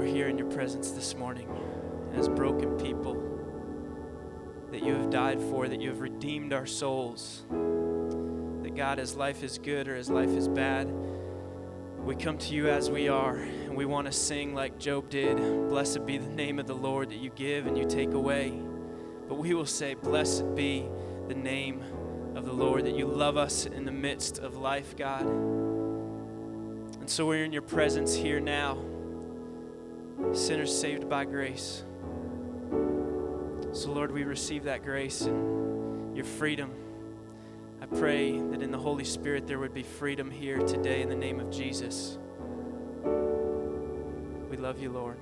[0.00, 1.46] we're here in your presence this morning
[2.14, 3.22] as broken people
[4.70, 7.42] that you have died for, that you have redeemed our souls.
[7.50, 10.90] That God, as life is good or as life is bad,
[11.98, 15.36] we come to you as we are, and we want to sing like Job did
[15.68, 18.58] Blessed be the name of the Lord that you give and you take away.
[19.28, 20.88] But we will say, Blessed be
[21.28, 21.82] the name
[22.36, 25.26] of the Lord, that you love us in the midst of life, God.
[25.26, 28.78] And so we're in your presence here now,
[30.32, 31.84] sinners saved by grace.
[33.72, 36.70] So, Lord, we receive that grace and your freedom.
[37.80, 41.16] I pray that in the Holy Spirit there would be freedom here today in the
[41.16, 42.18] name of Jesus.
[44.50, 45.16] We love you, Lord.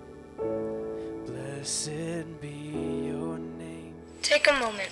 [1.27, 3.95] Blessed be your name.
[4.23, 4.91] Take a moment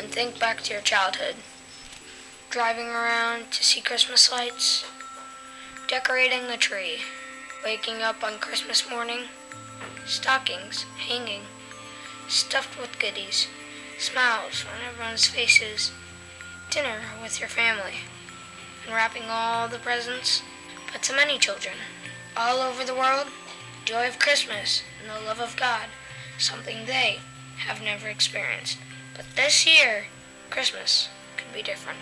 [0.00, 1.36] and think back to your childhood.
[2.50, 4.84] Driving around to see Christmas lights,
[5.88, 6.98] decorating the tree,
[7.64, 9.20] waking up on Christmas morning,
[10.06, 11.42] stockings hanging,
[12.28, 13.48] stuffed with goodies,
[13.98, 15.92] smiles on everyone's faces,
[16.70, 17.94] dinner with your family,
[18.86, 20.42] unwrapping all the presents.
[20.92, 21.74] But to many children,
[22.36, 23.28] all over the world,
[23.84, 25.86] joy of Christmas and the love of God,
[26.38, 27.20] something they
[27.58, 28.78] have never experienced.
[29.14, 30.06] But this year,
[30.50, 31.98] Christmas could be different.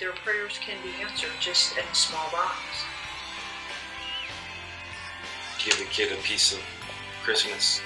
[0.00, 2.56] Their prayers can be answered just in a small box.
[5.62, 6.60] give a kid a piece of
[7.22, 7.82] Christmas.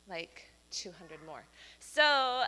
[0.09, 1.45] like 200 more.
[1.79, 2.43] So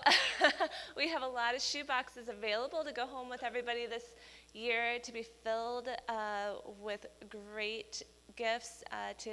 [0.96, 4.16] we have a lot of shoeboxes available to go home with everybody this
[4.52, 8.02] year to be filled uh, with great
[8.36, 9.30] gifts uh, to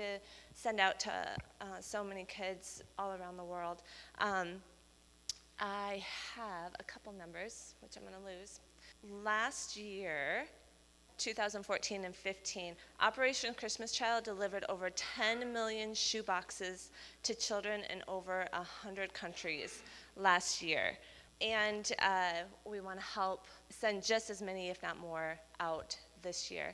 [0.54, 1.12] send out to
[1.62, 3.84] uh, so many kids all around the world.
[4.20, 4.62] Um,
[5.60, 6.04] I
[6.36, 8.60] have a couple numbers, which I'm going to lose.
[9.24, 10.46] Last year,
[11.20, 16.90] 2014 and 15, Operation Christmas Child delivered over 10 million shoeboxes
[17.24, 19.84] to children in over 100 countries
[20.16, 20.98] last year.
[21.42, 26.50] And uh, we want to help send just as many, if not more, out this
[26.50, 26.74] year.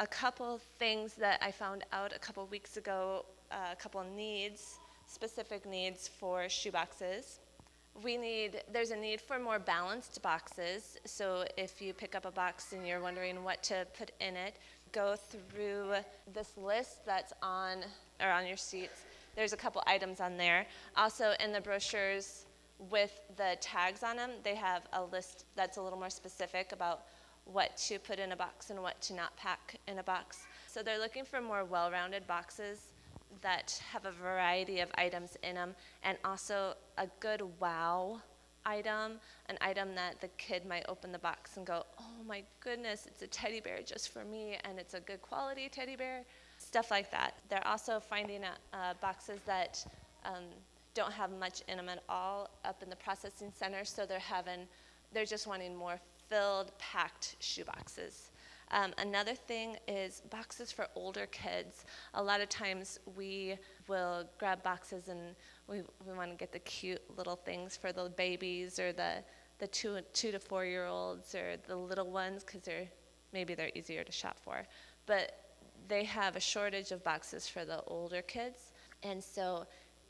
[0.00, 4.78] A couple things that I found out a couple weeks ago, uh, a couple needs,
[5.06, 7.38] specific needs for shoeboxes.
[8.00, 10.96] We need, there's a need for more balanced boxes.
[11.04, 14.56] So if you pick up a box and you're wondering what to put in it,
[14.92, 15.94] go through
[16.32, 17.78] this list that's on,
[18.20, 19.04] or on your seats.
[19.36, 20.66] There's a couple items on there.
[20.96, 22.46] Also in the brochures
[22.90, 27.02] with the tags on them, they have a list that's a little more specific about
[27.44, 30.46] what to put in a box and what to not pack in a box.
[30.66, 32.91] So they're looking for more well-rounded boxes
[33.40, 38.20] that have a variety of items in them and also a good wow
[38.64, 39.12] item,
[39.48, 43.22] an item that the kid might open the box and go, oh my goodness, it's
[43.22, 46.22] a teddy bear just for me and it's a good quality teddy bear,
[46.58, 47.34] stuff like that.
[47.48, 49.84] They're also finding uh, boxes that
[50.24, 50.44] um,
[50.94, 54.68] don't have much in them at all up in the processing center, so they're having,
[55.12, 55.98] they're just wanting more
[56.28, 58.30] filled, packed shoe boxes.
[58.72, 61.84] Um, another thing is boxes for older kids.
[62.14, 65.36] A lot of times we will grab boxes and
[65.68, 69.22] we, we want to get the cute little things for the babies or the,
[69.58, 72.88] the two, two to four year olds or the little ones because they're
[73.32, 74.66] maybe they're easier to shop for.
[75.06, 75.38] But
[75.88, 78.72] they have a shortage of boxes for the older kids.
[79.02, 79.66] And so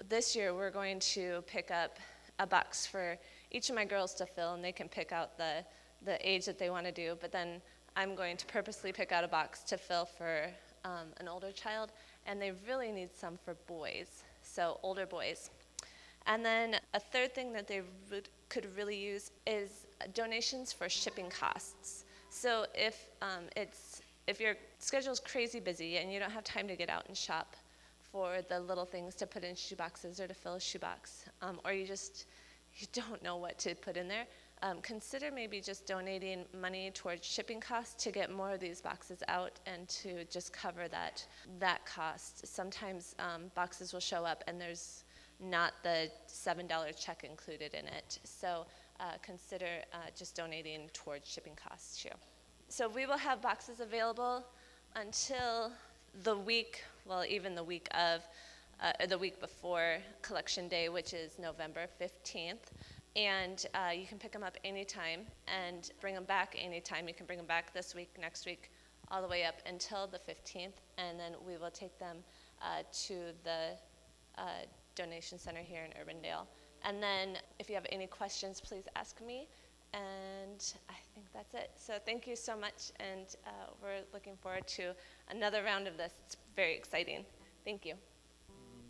[0.09, 1.99] this year we're going to pick up
[2.39, 3.19] a box for
[3.51, 5.65] each of my girls to fill and they can pick out the,
[6.05, 7.17] the age that they want to do.
[7.21, 7.61] But then
[7.97, 10.49] I'm going to purposely pick out a box to fill for
[10.85, 11.93] um, an older child,
[12.27, 15.51] and they really need some for boys, so older boys.
[16.27, 17.83] And then a third thing that they
[18.49, 22.05] could really use is donations for shipping costs.
[22.31, 26.77] So if um, it's if your schedule's crazy busy and you don't have time to
[26.77, 27.57] get out and shop
[28.13, 31.61] for the little things to put in shoe boxes or to fill a shoebox, um,
[31.65, 32.27] or you just
[32.77, 34.27] you don't know what to put in there,
[34.63, 39.23] um, consider maybe just donating money towards shipping costs to get more of these boxes
[39.29, 41.27] out and to just cover that
[41.59, 42.47] that cost.
[42.47, 45.05] Sometimes um, boxes will show up and there's
[45.41, 48.65] not the seven dollar check included in it, so
[49.01, 52.11] uh, consider uh, just donating towards shipping costs too.
[52.69, 54.45] So we will have boxes available
[54.95, 55.73] until
[56.23, 58.23] the week, well, even the week of.
[58.81, 62.73] Uh, the week before collection day, which is November 15th
[63.17, 67.09] and uh, you can pick them up anytime and bring them back anytime.
[67.09, 68.71] You can bring them back this week, next week,
[69.11, 72.19] all the way up until the 15th, and then we will take them
[72.63, 73.15] uh, to
[73.45, 73.77] the
[74.39, 74.43] uh,
[74.95, 76.47] donation center here in Urbandale.
[76.85, 79.47] And then if you have any questions, please ask me.
[79.93, 81.71] And I think that's it.
[81.77, 83.51] So thank you so much, and uh,
[83.83, 84.95] we're looking forward to
[85.31, 86.15] another round of this.
[86.25, 87.27] It's very exciting.
[87.63, 87.95] Thank you.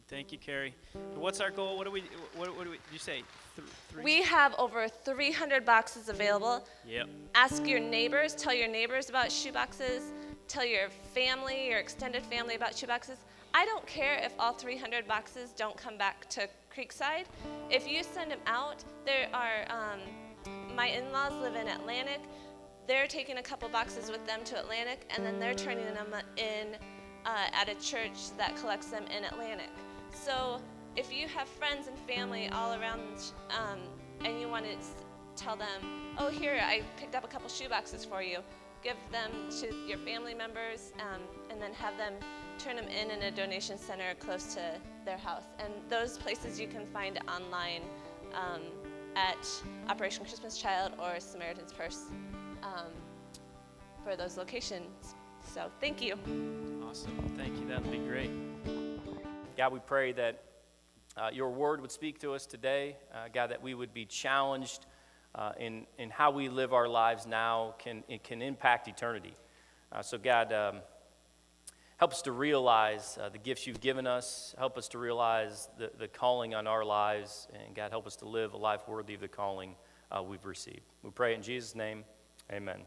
[0.09, 0.75] Thank you, Carrie.
[1.15, 1.77] What's our goal?
[1.77, 2.03] What do we?
[2.37, 2.79] What, what do we?
[2.93, 3.23] You say
[3.57, 4.03] th- three?
[4.03, 6.67] We have over 300 boxes available.
[6.87, 7.09] Yep.
[7.35, 10.13] Ask your neighbors, tell your neighbors about shoe boxes,
[10.49, 13.19] tell your family, your extended family about shoe boxes.
[13.55, 17.25] I don't care if all 300 boxes don't come back to Creekside.
[17.71, 20.01] If you send them out, there are, um,
[20.75, 22.21] my in laws live in Atlantic.
[22.87, 26.77] They're taking a couple boxes with them to Atlantic, and then they're turning them in
[27.27, 29.71] uh, at a church that collects them in Atlantic.
[30.13, 30.61] So
[30.97, 33.81] if you have friends and family all around um,
[34.25, 34.77] and you want to
[35.37, 38.39] tell them, oh, here, I picked up a couple shoe boxes for you,
[38.83, 39.31] give them
[39.61, 41.21] to your family members um,
[41.51, 42.15] and then have them
[42.59, 44.61] turn them in in a donation center close to
[45.05, 45.45] their house.
[45.59, 47.83] And those places you can find online
[48.35, 48.63] um,
[49.17, 49.49] at
[49.89, 52.07] Operation Christmas Child or Samaritan's Purse
[52.63, 52.93] um,
[54.05, 55.15] for those locations.
[55.55, 56.15] So thank you.
[56.89, 57.35] Awesome.
[57.37, 57.67] Thank you.
[57.67, 58.31] That'd be great.
[59.57, 60.43] God, we pray that
[61.17, 62.97] uh, your word would speak to us today.
[63.13, 64.87] Uh, God, that we would be challenged
[65.35, 69.35] uh, in, in how we live our lives now can, it can impact eternity.
[69.91, 70.77] Uh, so, God, um,
[71.97, 74.55] help us to realize uh, the gifts you've given us.
[74.59, 77.49] Help us to realize the, the calling on our lives.
[77.53, 79.75] And, God, help us to live a life worthy of the calling
[80.11, 80.81] uh, we've received.
[81.03, 82.05] We pray in Jesus' name.
[82.51, 82.83] Amen.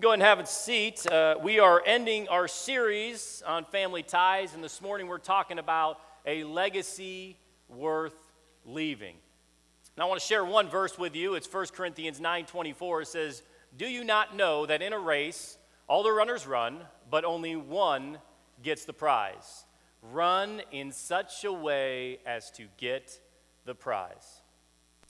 [0.00, 1.06] Go ahead and have a seat.
[1.06, 6.00] Uh, we are ending our series on family ties, and this morning we're talking about
[6.24, 7.36] a legacy
[7.68, 8.16] worth
[8.64, 9.16] leaving.
[9.98, 11.34] Now, I want to share one verse with you.
[11.34, 13.02] It's 1 Corinthians 9:24.
[13.02, 13.42] It says,
[13.76, 15.58] "Do you not know that in a race
[15.88, 18.18] all the runners run, but only one
[18.62, 19.66] gets the prize?
[20.00, 23.20] Run in such a way as to get
[23.66, 24.40] the prize."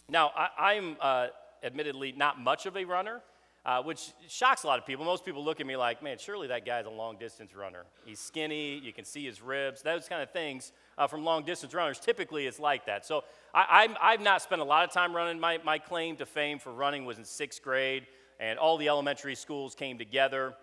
[0.08, 1.28] Now, I, am uh,
[1.62, 3.22] admittedly not much of a runner
[3.64, 5.04] uh, which shocks a lot of people.
[5.04, 7.84] Most people look at me like, man, surely that guy's a long distance runner.
[8.04, 11.72] He's skinny, you can see his ribs, those kind of things uh, from long distance
[11.72, 12.00] runners.
[12.00, 13.06] Typically, it's like that.
[13.06, 13.22] So
[13.54, 15.38] I, have not spent a lot of time running.
[15.38, 18.06] My, my claim to fame for running was in sixth grade,
[18.40, 20.54] and all the elementary schools came together.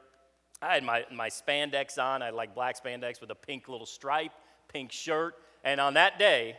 [0.61, 2.21] I had my, my spandex on.
[2.21, 4.33] I had like black spandex with a pink little stripe,
[4.67, 5.35] pink shirt.
[5.63, 6.57] And on that day,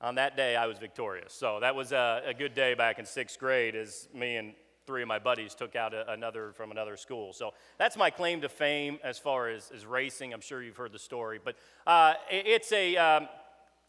[0.00, 1.32] on that day, I was victorious.
[1.32, 4.54] So that was a, a good day back in sixth grade as me and
[4.86, 7.32] three of my buddies took out a, another from another school.
[7.32, 10.32] So that's my claim to fame as far as, as racing.
[10.32, 13.28] I'm sure you've heard the story, but uh, it, it's a um,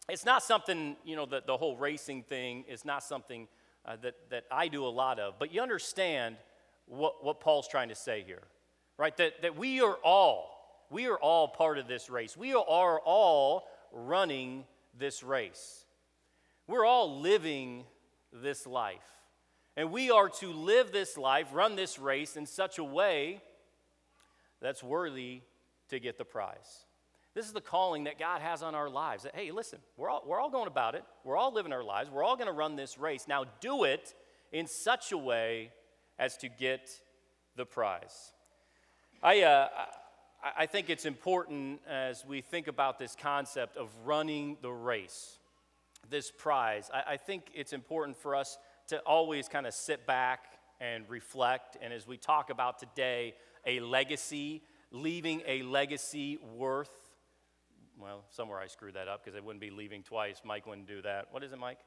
[0.08, 3.48] it's not something you know the, the whole racing thing is not something
[3.84, 5.34] uh, that that I do a lot of.
[5.38, 6.36] But you understand
[6.86, 8.42] what what Paul's trying to say here,
[8.96, 9.16] right?
[9.16, 10.58] That that we are all
[10.90, 12.36] we are all part of this race.
[12.36, 14.64] We are all running
[14.98, 15.84] this race.
[16.66, 17.84] We're all living
[18.32, 19.17] this life.
[19.78, 23.40] And we are to live this life, run this race in such a way
[24.60, 25.42] that's worthy
[25.90, 26.84] to get the prize.
[27.32, 29.22] This is the calling that God has on our lives.
[29.22, 31.04] That, hey, listen, we're all, we're all going about it.
[31.22, 32.10] We're all living our lives.
[32.10, 33.28] We're all going to run this race.
[33.28, 34.14] Now, do it
[34.50, 35.70] in such a way
[36.18, 36.90] as to get
[37.54, 38.32] the prize.
[39.22, 39.68] I, uh,
[40.56, 45.38] I think it's important as we think about this concept of running the race,
[46.10, 46.90] this prize.
[46.92, 48.58] I, I think it's important for us
[48.88, 50.40] to always kind of sit back
[50.80, 51.76] and reflect.
[51.80, 53.34] And as we talk about today,
[53.66, 56.90] a legacy, leaving a legacy worth,
[58.00, 60.40] well, somewhere I screwed that up because it wouldn't be leaving twice.
[60.44, 61.26] Mike wouldn't do that.
[61.30, 61.78] What is it, Mike?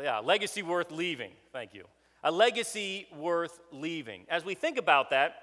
[0.00, 1.32] Yeah, legacy worth leaving.
[1.52, 1.84] Thank you.
[2.24, 4.24] A legacy worth leaving.
[4.30, 5.34] As we think about that,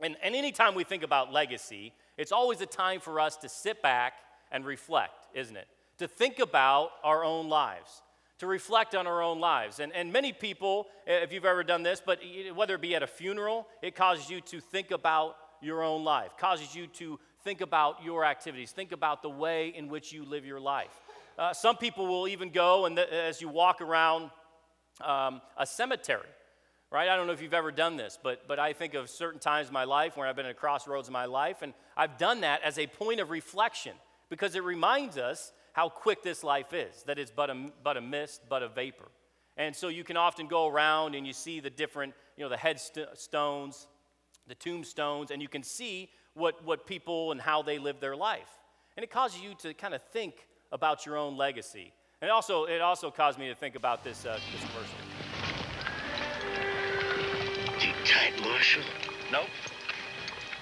[0.00, 3.82] and, and anytime we think about legacy, it's always a time for us to sit
[3.82, 4.14] back
[4.50, 5.66] and reflect, isn't it?
[5.98, 8.00] To think about our own lives
[8.38, 9.78] to reflect on our own lives.
[9.80, 12.20] And, and many people, if you've ever done this, but
[12.54, 16.36] whether it be at a funeral, it causes you to think about your own life,
[16.38, 20.44] causes you to think about your activities, think about the way in which you live
[20.44, 21.00] your life.
[21.38, 24.30] Uh, some people will even go, and as you walk around
[25.00, 26.28] um, a cemetery,
[26.90, 27.08] right?
[27.08, 29.68] I don't know if you've ever done this, but, but I think of certain times
[29.68, 32.42] in my life where I've been at a crossroads in my life, and I've done
[32.42, 33.94] that as a point of reflection
[34.30, 38.00] because it reminds us how quick this life is, that it's but a, but a
[38.00, 39.08] mist, but a vapor.
[39.56, 42.56] And so you can often go around and you see the different, you know, the
[42.56, 43.88] headstones,
[44.46, 48.48] the tombstones, and you can see what, what people and how they live their life.
[48.96, 51.92] And it causes you to kind of think about your own legacy.
[52.22, 54.62] And also, it also caused me to think about this, uh, this.
[57.82, 58.82] Too tight, Marshal?
[59.32, 59.48] Nope.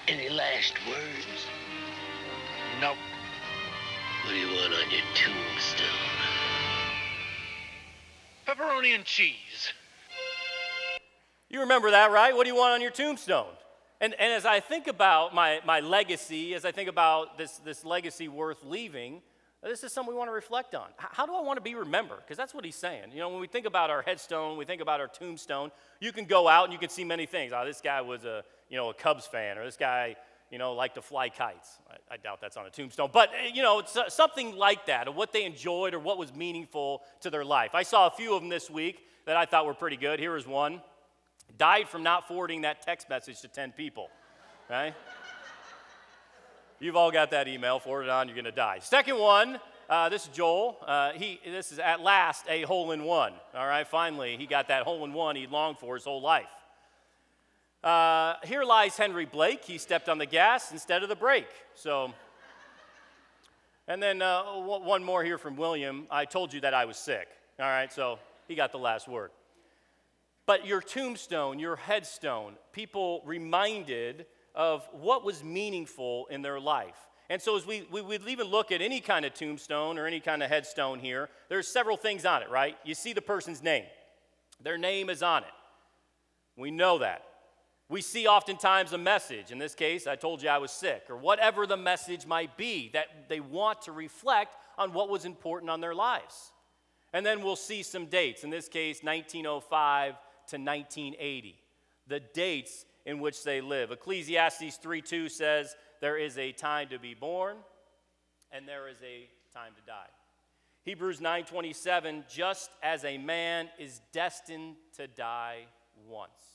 [0.07, 1.47] Any last words?
[2.81, 2.97] Nope.
[4.23, 5.85] What do you want on your tombstone?
[8.47, 9.73] Pepperoni and cheese.
[11.49, 12.33] You remember that, right?
[12.33, 13.51] What do you want on your tombstone?
[13.99, 17.83] And, and as I think about my, my legacy, as I think about this, this
[17.83, 19.21] legacy worth leaving,
[19.61, 20.87] this is something we want to reflect on.
[20.97, 22.19] How do I want to be remembered?
[22.19, 23.11] Because that's what he's saying.
[23.11, 26.23] You know, when we think about our headstone, we think about our tombstone, you can
[26.23, 27.51] go out and you can see many things.
[27.53, 30.15] Oh, this guy was a, you know, a Cubs fan, or this guy,
[30.53, 31.79] you know, like to fly kites.
[31.89, 35.07] I, I doubt that's on a tombstone, but, eh, you know, it's something like that,
[35.07, 37.71] or what they enjoyed or what was meaningful to their life.
[37.73, 40.19] I saw a few of them this week that I thought were pretty good.
[40.19, 40.79] Here is one
[41.57, 44.09] died from not forwarding that text message to 10 people,
[44.69, 44.93] right?
[46.79, 48.77] You've all got that email, forward it on, you're going to die.
[48.79, 50.77] Second one, uh, this is Joel.
[50.85, 53.33] Uh, he, this is at last a hole in one.
[53.55, 56.45] All right, finally, he got that hole in one he longed for his whole life.
[57.83, 59.65] Uh, here lies Henry Blake.
[59.65, 61.49] He stepped on the gas instead of the brake.
[61.75, 62.13] So,
[63.89, 66.07] and then uh, one more here from William.
[66.09, 67.27] I told you that I was sick.
[67.59, 69.31] All right, so he got the last word.
[70.45, 76.95] But your tombstone, your headstone, people reminded of what was meaningful in their life.
[77.29, 80.21] And so, as we, we would even look at any kind of tombstone or any
[80.21, 82.77] kind of headstone here, there's several things on it, right?
[82.85, 83.85] You see the person's name,
[84.61, 85.49] their name is on it.
[86.55, 87.23] We know that.
[87.89, 89.51] We see oftentimes a message.
[89.51, 92.89] In this case, I told you I was sick, or whatever the message might be,
[92.93, 96.51] that they want to reflect on what was important on their lives.
[97.13, 98.43] And then we'll see some dates.
[98.43, 100.13] In this case, 1905
[100.47, 101.59] to 1980,
[102.07, 103.91] the dates in which they live.
[103.91, 107.57] Ecclesiastes 3:2 says, There is a time to be born,
[108.51, 110.09] and there is a time to die.
[110.83, 115.67] Hebrews 9:27, just as a man is destined to die
[116.07, 116.52] once.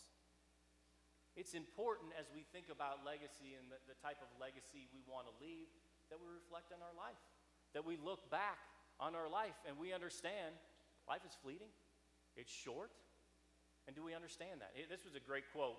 [1.38, 5.30] It's important as we think about legacy and the, the type of legacy we want
[5.30, 5.70] to leave
[6.10, 7.22] that we reflect on our life,
[7.78, 8.58] that we look back
[8.98, 10.58] on our life and we understand
[11.06, 11.70] life is fleeting,
[12.34, 12.90] it's short,
[13.86, 14.74] and do we understand that?
[14.90, 15.78] This was a great quote.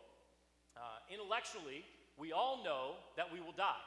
[0.80, 1.84] Uh, intellectually,
[2.16, 3.84] we all know that we will die,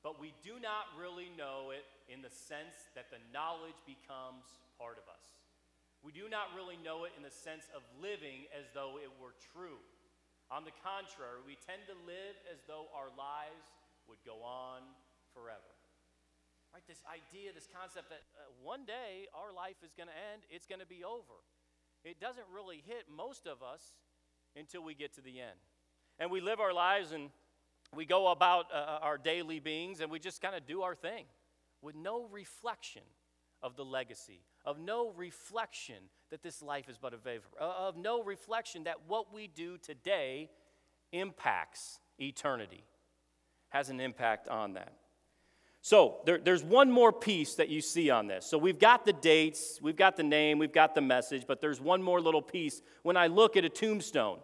[0.00, 4.96] but we do not really know it in the sense that the knowledge becomes part
[4.96, 5.36] of us.
[6.00, 9.36] We do not really know it in the sense of living as though it were
[9.52, 9.84] true.
[10.54, 13.74] On the contrary, we tend to live as though our lives
[14.06, 14.86] would go on
[15.34, 15.74] forever.
[16.70, 16.86] Right?
[16.86, 20.70] This idea, this concept that uh, one day our life is going to end, it's
[20.70, 21.42] going to be over.
[22.04, 23.98] It doesn't really hit most of us
[24.54, 25.58] until we get to the end.
[26.20, 27.30] And we live our lives and
[27.92, 31.24] we go about uh, our daily beings and we just kind of do our thing
[31.82, 33.02] with no reflection
[33.64, 35.96] of the legacy, of no reflection
[36.30, 39.78] that this life is but a vapor, uh, of no reflection that what we do
[39.78, 40.50] today
[41.12, 42.84] impacts eternity,
[43.70, 44.92] has an impact on that.
[45.80, 48.46] So there, there's one more piece that you see on this.
[48.46, 51.80] So we've got the dates, we've got the name, we've got the message, but there's
[51.80, 52.82] one more little piece.
[53.02, 54.40] When I look at a tombstone,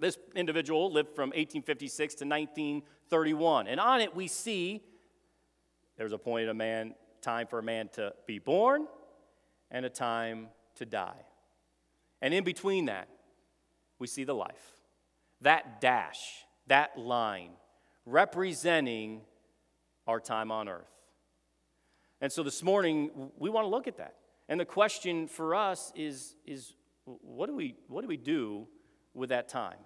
[0.00, 4.82] this individual lived from 1856 to 1931, and on it we see
[5.98, 8.86] there's a point of a man time for a man to be born
[9.70, 11.24] and a time to die.
[12.20, 13.08] And in between that,
[13.98, 14.80] we see the life.
[15.40, 17.50] That dash, that line,
[18.06, 19.22] representing
[20.06, 20.90] our time on earth.
[22.20, 24.14] And so this morning, we want to look at that.
[24.48, 28.66] And the question for us is, is what, do we, what do we do
[29.14, 29.76] with that time?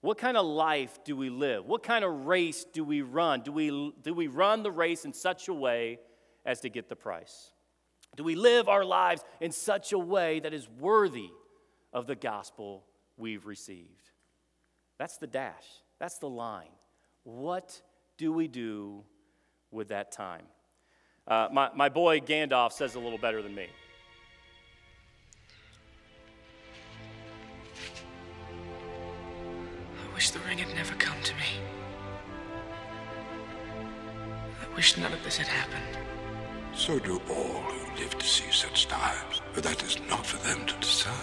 [0.00, 1.64] What kind of life do we live?
[1.64, 3.40] What kind of race do we run?
[3.40, 3.68] Do we,
[4.02, 5.98] do we run the race in such a way
[6.44, 7.50] as to get the price?
[8.16, 11.30] Do we live our lives in such a way that is worthy
[11.92, 12.84] of the gospel
[13.16, 14.10] we've received?
[14.98, 15.66] That's the dash,
[15.98, 16.68] that's the line.
[17.24, 17.80] What
[18.16, 19.04] do we do
[19.70, 20.44] with that time?
[21.26, 23.66] Uh, my, my boy Gandalf says a little better than me.
[29.96, 31.40] I wish the ring had never come to me.
[34.62, 36.03] I wish none of this had happened.
[36.76, 40.66] So do all who live to see such times, but that is not for them
[40.66, 41.16] to decide.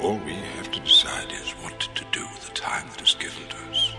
[0.00, 3.48] All we have to decide is what to do with the time that is given
[3.48, 3.94] to us.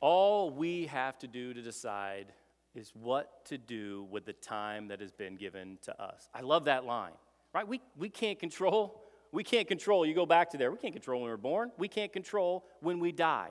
[0.00, 2.32] All we have to do to decide
[2.74, 6.28] is what to do with the time that has been given to us.
[6.34, 7.12] I love that line,
[7.54, 7.66] right?
[7.66, 11.22] We, we can't control, we can't control, you go back to there, we can't control
[11.22, 13.50] when we're born, we can't control when we die.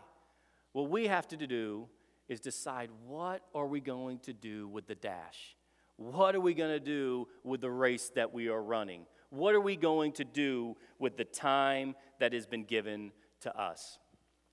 [0.73, 1.87] What we have to do
[2.31, 5.57] is decide what are we going to do with the dash?
[5.97, 9.05] What are we going to do with the race that we are running?
[9.31, 13.11] What are we going to do with the time that has been given
[13.41, 13.99] to us?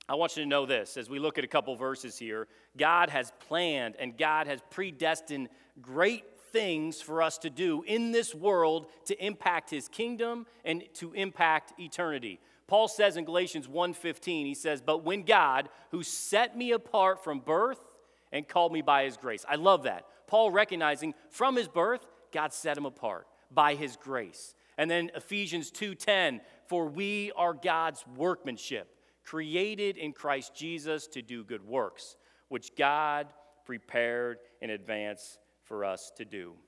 [0.08, 2.49] I want you to know this as we look at a couple verses here.
[2.76, 5.49] God has planned and God has predestined
[5.80, 11.12] great things for us to do in this world to impact his kingdom and to
[11.12, 12.40] impact eternity.
[12.68, 17.40] Paul says in Galatians 1:15, he says, "But when God, who set me apart from
[17.40, 17.80] birth
[18.30, 20.06] and called me by his grace." I love that.
[20.28, 24.54] Paul recognizing from his birth, God set him apart by his grace.
[24.76, 28.94] And then Ephesians 2:10, "For we are God's workmanship,
[29.25, 32.16] created in Christ Jesus to do good works,
[32.48, 33.32] which God
[33.64, 36.58] prepared in advance for us to do."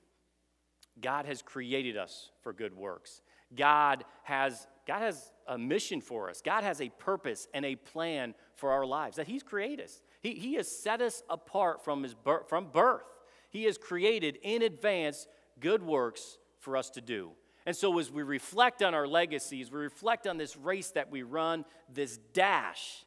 [0.99, 3.21] God has created us for good works.
[3.53, 6.41] God has God has a mission for us.
[6.41, 10.01] God has a purpose and a plan for our lives that He's created us.
[10.21, 12.15] He, he has set us apart from, his
[12.47, 13.03] from birth.
[13.49, 15.27] He has created in advance
[15.59, 17.31] good works for us to do.
[17.65, 21.21] And so, as we reflect on our legacies, we reflect on this race that we
[21.21, 23.05] run, this dash.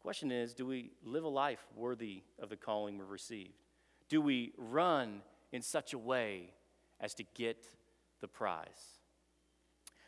[0.00, 3.54] Question is do we live a life worthy of the calling we've received?
[4.08, 6.52] Do we run in such a way
[7.00, 7.66] as to get
[8.20, 9.01] the prize?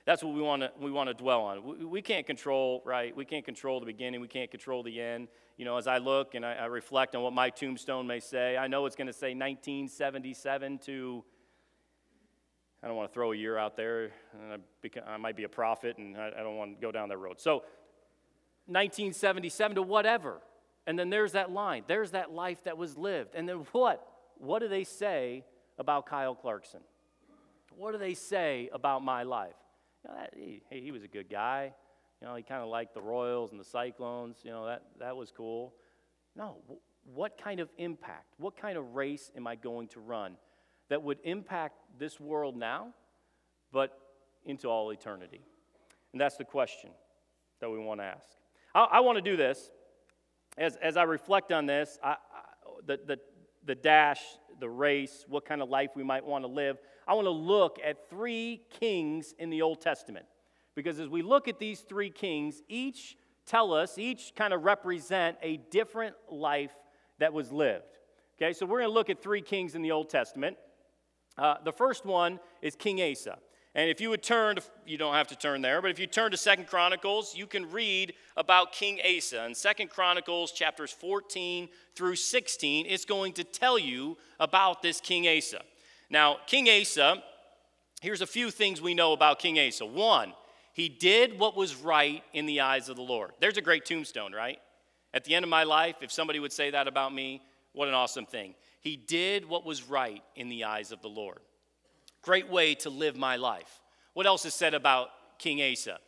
[0.04, 1.64] That's what we want to we want to dwell on.
[1.64, 3.16] We, we, can't control, right?
[3.16, 4.20] We can't control the beginning.
[4.20, 5.28] We can't control the end.
[5.56, 8.56] You know, as I look and I, I reflect on what my tombstone may say,
[8.56, 11.24] I know it's going to say 1977 to.
[12.82, 14.10] I don't want to throw a year out there.
[14.52, 17.16] I, I might be a prophet, and I, I don't want to go down that
[17.16, 17.40] road.
[17.40, 17.62] So,
[18.66, 20.42] 1977 to whatever.
[20.86, 21.84] And then there's that line.
[21.86, 23.34] There's that life that was lived.
[23.34, 24.06] And then what?
[24.36, 25.44] What do they say
[25.78, 26.80] about Kyle Clarkson?
[27.74, 29.54] What do they say about my life?
[30.04, 31.72] You know, that, he, he was a good guy.
[32.20, 34.38] You know, he kind of liked the Royals and the Cyclones.
[34.44, 35.74] You know, that, that was cool.
[36.36, 36.58] No,
[37.12, 40.36] what kind of impact, what kind of race am I going to run
[40.88, 42.88] that would impact this world now,
[43.72, 43.98] but
[44.44, 45.40] into all eternity?
[46.12, 46.90] And that's the question
[47.60, 48.36] that we want to ask.
[48.74, 49.70] I, I want to do this.
[50.56, 52.16] As, as I reflect on this, I, I,
[52.86, 53.18] the, the,
[53.64, 54.20] the dash,
[54.60, 57.78] the race, what kind of life we might want to live, I want to look
[57.84, 60.26] at three kings in the Old Testament.
[60.74, 65.36] Because as we look at these three kings, each tell us, each kind of represent
[65.42, 66.72] a different life
[67.18, 67.84] that was lived.
[68.36, 70.56] Okay, so we're going to look at three kings in the Old Testament.
[71.38, 73.38] Uh, the first one is King Asa.
[73.76, 76.06] And if you would turn, to, you don't have to turn there, but if you
[76.06, 79.44] turn to Second Chronicles, you can read about King Asa.
[79.46, 85.26] In Second Chronicles chapters 14 through 16, it's going to tell you about this King
[85.26, 85.60] Asa.
[86.10, 87.22] Now, King Asa,
[88.00, 89.86] here's a few things we know about King Asa.
[89.86, 90.32] One,
[90.72, 93.32] he did what was right in the eyes of the Lord.
[93.40, 94.58] There's a great tombstone, right?
[95.12, 97.94] At the end of my life, if somebody would say that about me, what an
[97.94, 98.54] awesome thing.
[98.80, 101.38] He did what was right in the eyes of the Lord.
[102.22, 103.80] Great way to live my life.
[104.14, 105.98] What else is said about King Asa?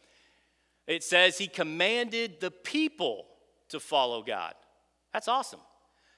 [0.87, 3.27] It says he commanded the people
[3.69, 4.55] to follow God.
[5.13, 5.61] That's awesome.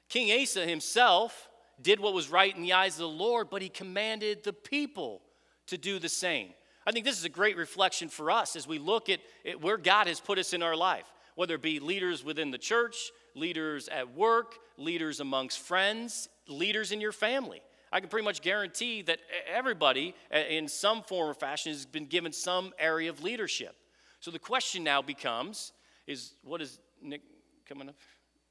[0.09, 1.49] King Asa himself
[1.81, 5.23] did what was right in the eyes of the Lord, but he commanded the people
[5.67, 6.51] to do the same.
[6.87, 9.77] I think this is a great reflection for us as we look at, at where
[9.77, 13.89] God has put us in our life, whether it be leaders within the church, leaders
[13.89, 17.61] at work, leaders amongst friends, leaders in your family.
[17.93, 19.19] I can pretty much guarantee that
[19.53, 23.75] everybody, in some form or fashion, has been given some area of leadership.
[24.21, 25.73] So the question now becomes:
[26.07, 27.23] Is what is Nick
[27.67, 27.95] coming up?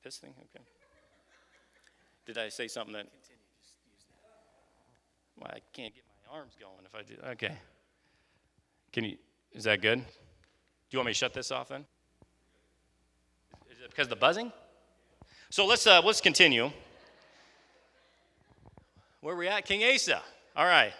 [0.03, 0.63] This thing, okay.
[2.27, 3.07] Did I say something that?
[5.39, 7.15] Well, I can't get my arms going if I do.
[7.31, 7.57] Okay.
[8.91, 9.17] Can you?
[9.53, 9.99] Is that good?
[9.99, 10.05] Do
[10.91, 11.85] you want me to shut this off then?
[13.71, 14.51] Is it because of the buzzing?
[15.49, 16.69] So let's uh, let's continue.
[19.21, 19.63] Where are we at?
[19.65, 20.21] King Asa.
[20.53, 20.91] All right.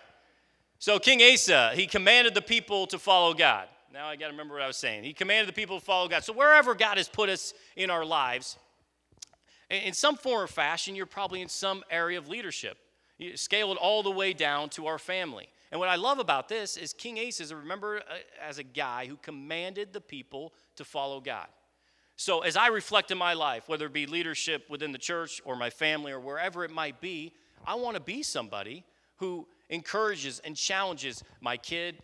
[0.79, 3.67] So King Asa, he commanded the people to follow God.
[3.91, 5.03] Now I got to remember what I was saying.
[5.03, 6.23] He commanded the people to follow God.
[6.23, 8.57] So wherever God has put us in our lives,
[9.69, 12.77] in some form or fashion, you're probably in some area of leadership.
[13.17, 15.49] You scale it all the way down to our family.
[15.71, 19.06] And what I love about this is King Asa is remember uh, as a guy
[19.06, 21.47] who commanded the people to follow God.
[22.15, 25.56] So as I reflect in my life, whether it be leadership within the church or
[25.56, 27.34] my family or wherever it might be,
[27.65, 28.86] I want to be somebody
[29.17, 31.97] who encourages and challenges my kid,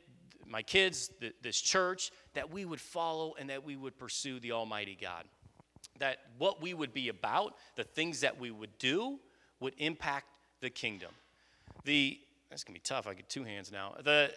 [0.46, 1.10] my kids,
[1.42, 5.24] this church, that we would follow and that we would pursue the Almighty God.
[6.00, 9.20] That what we would be about, the things that we would do,
[9.60, 10.28] would impact
[10.60, 11.12] the kingdom.
[11.86, 13.08] The that's gonna be tough.
[13.08, 13.96] I get two hands now.
[14.04, 14.34] The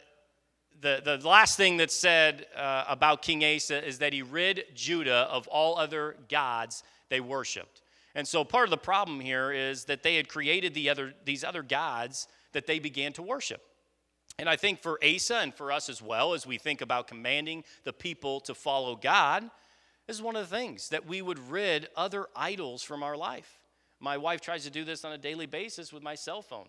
[0.81, 5.27] the, the last thing that's said uh, about King Asa is that he rid Judah
[5.31, 7.83] of all other gods they worshiped.
[8.15, 11.45] And so part of the problem here is that they had created the other, these
[11.45, 13.63] other gods that they began to worship.
[14.39, 17.65] And I think for Asa and for us as well, as we think about commanding
[17.85, 19.51] the people to follow God,
[20.07, 23.61] this is one of the things that we would rid other idols from our life.
[23.99, 26.67] My wife tries to do this on a daily basis with my cell phone.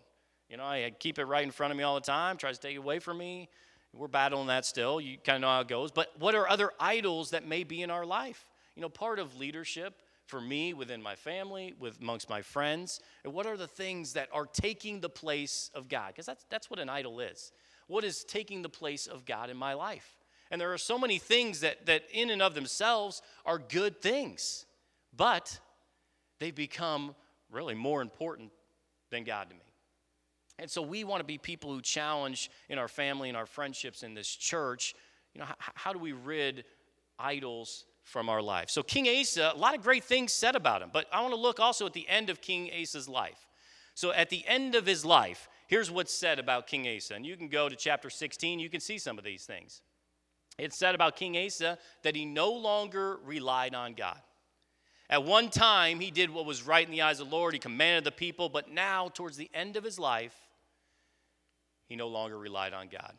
[0.50, 2.68] You know, I keep it right in front of me all the time, tries to
[2.68, 3.50] take it away from me.
[3.94, 5.02] We're battling that still.
[5.02, 5.92] You kind of know how it goes.
[5.92, 8.50] But what are other idols that may be in our life?
[8.76, 9.96] You know, part of leadership
[10.26, 14.30] for me within my family, with amongst my friends, and what are the things that
[14.34, 16.10] are taking the place of God?
[16.10, 17.52] Because that's that's what an idol is.
[17.88, 20.17] What is taking the place of God in my life?
[20.52, 24.66] And there are so many things that that in and of themselves are good things,
[25.16, 25.60] but
[26.40, 27.16] they become
[27.52, 28.52] really more important
[29.10, 29.62] than God to me.
[30.60, 34.04] And so we want to be people who challenge in our family and our friendships
[34.04, 34.96] in this church,
[35.34, 36.66] you know, how, how do we rid
[37.20, 38.70] idols from our life?
[38.70, 41.40] So King Asa, a lot of great things said about him, but I want to
[41.40, 43.48] look also at the end of King Asa's life.
[43.94, 47.14] So at the end of his life, here's what's said about King Asa.
[47.14, 49.82] And you can go to chapter 16, you can see some of these things.
[50.58, 54.20] It's said about King Asa that he no longer relied on God.
[55.10, 57.54] At one time, he did what was right in the eyes of the Lord.
[57.54, 60.36] He commanded the people, but now, towards the end of his life,
[61.88, 63.14] he no longer relied on God.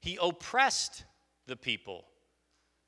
[0.00, 1.04] He oppressed
[1.46, 2.04] the people.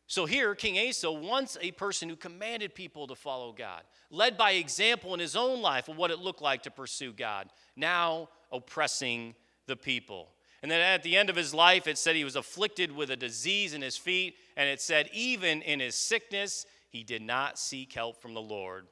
[0.06, 4.52] So here, King Asa, once a person who commanded people to follow God, led by
[4.52, 9.34] example in his own life of what it looked like to pursue God, now oppressing
[9.66, 10.30] the people.
[10.62, 13.16] And then at the end of his life, it said he was afflicted with a
[13.16, 17.92] disease in his feet, and it said, even in his sickness, he did not seek
[17.92, 18.86] help from the Lord,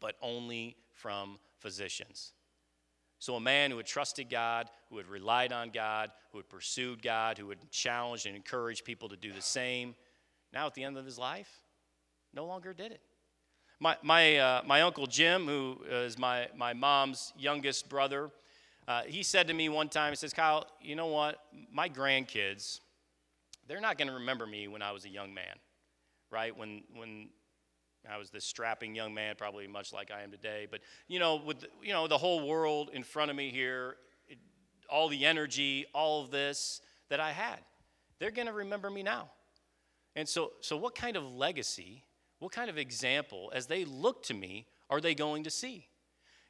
[0.00, 2.32] but only from physicians.
[3.18, 7.02] So, a man who had trusted God, who had relied on God, who had pursued
[7.02, 9.94] God, who had challenged and encouraged people to do the same,
[10.52, 11.62] now at the end of his life,
[12.34, 13.00] no longer did it.
[13.78, 18.30] My, my, uh, my uncle Jim, who is my, my mom's youngest brother,
[18.88, 21.38] uh, he said to me one time, he says, Kyle, you know what?
[21.72, 22.80] My grandkids,
[23.66, 25.54] they're not going to remember me when I was a young man,
[26.30, 26.56] right?
[26.56, 27.28] When, when
[28.08, 30.66] I was this strapping young man, probably much like I am today.
[30.70, 33.96] But you know, with you know the whole world in front of me here,
[34.28, 34.38] it,
[34.88, 37.58] all the energy, all of this that I had,
[38.18, 39.30] they're going to remember me now.
[40.14, 42.04] And so, so what kind of legacy,
[42.38, 45.88] what kind of example, as they look to me, are they going to see?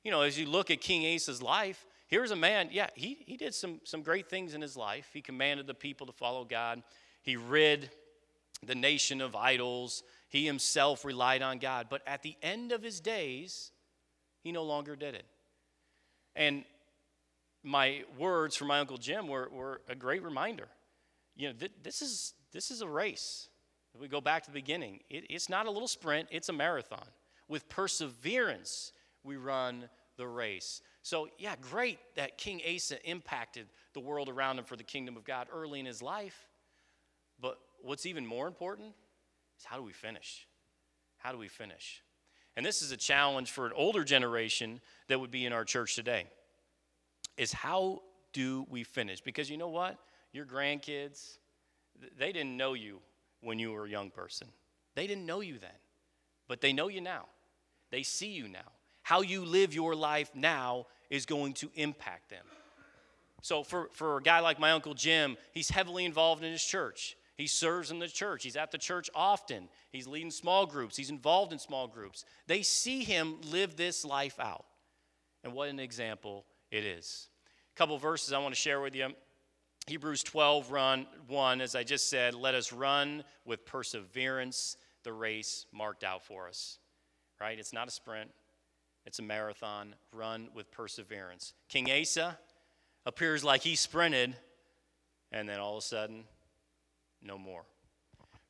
[0.05, 2.69] You know, as you look at King Asa's life, here's a man.
[2.73, 5.09] Yeah, he he did some some great things in his life.
[5.13, 6.83] He commanded the people to follow God.
[7.23, 7.91] He rid
[8.65, 10.03] the nation of idols.
[10.29, 11.87] He himself relied on God.
[11.91, 13.71] But at the end of his days,
[14.41, 15.27] he no longer did it.
[16.35, 16.65] And
[17.63, 20.69] my words from my Uncle Jim were, were a great reminder.
[21.35, 23.49] You know, th- this, is, this is a race.
[23.95, 26.53] If we go back to the beginning, it, it's not a little sprint, it's a
[26.53, 27.07] marathon.
[27.49, 28.93] With perseverance,
[29.25, 30.81] we run the race.
[31.07, 35.23] So, yeah, great that King Asa impacted the world around him for the kingdom of
[35.23, 36.49] God early in his life.
[37.41, 38.93] But what's even more important
[39.57, 40.49] is how do we finish?
[41.19, 42.03] How do we finish?
[42.57, 45.95] And this is a challenge for an older generation that would be in our church
[45.95, 46.27] today.
[47.37, 49.21] Is how do we finish?
[49.21, 50.01] Because you know what?
[50.33, 51.39] Your grandkids,
[52.19, 52.99] they didn't know you
[53.43, 54.49] when you were a young person.
[54.97, 55.79] They didn't know you then,
[56.49, 57.27] but they know you now.
[57.93, 58.73] They see you now.
[59.03, 62.45] How you live your life now is going to impact them.
[63.43, 67.17] So, for, for a guy like my Uncle Jim, he's heavily involved in his church.
[67.37, 68.43] He serves in the church.
[68.43, 69.69] He's at the church often.
[69.93, 70.97] He's leading small groups.
[70.97, 72.25] He's involved in small groups.
[72.47, 74.65] They see him live this life out.
[75.45, 77.29] And what an example it is.
[77.75, 79.09] A couple verses I want to share with you.
[79.87, 85.67] Hebrews 12, run 1, as I just said, let us run with perseverance the race
[85.73, 86.79] marked out for us.
[87.41, 87.59] Right?
[87.59, 88.31] It's not a sprint,
[89.07, 89.95] it's a marathon.
[90.13, 91.55] Run with perseverance.
[91.69, 92.39] King Asa
[93.07, 94.37] appears like he sprinted,
[95.33, 96.25] and then all of a sudden,
[97.23, 97.63] no more.